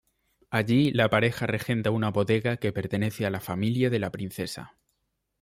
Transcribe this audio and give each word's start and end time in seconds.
Allí, 0.49 0.89
la 0.91 1.11
pareja 1.11 1.45
regenta 1.45 1.91
una 1.91 2.09
bodega 2.09 2.57
que 2.57 2.73
pertenece 2.73 3.27
a 3.27 3.29
la 3.29 3.39
familia 3.39 3.91
de 3.91 3.99
la 3.99 4.09
princesa. 4.11 4.75